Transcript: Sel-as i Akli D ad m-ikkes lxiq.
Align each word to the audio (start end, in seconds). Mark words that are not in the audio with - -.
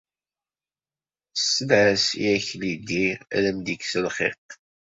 Sel-as 1.35 2.05
i 2.23 2.25
Akli 2.35 2.73
D 2.87 2.89
ad 3.35 3.45
m-ikkes 3.55 3.93
lxiq. 4.05 4.47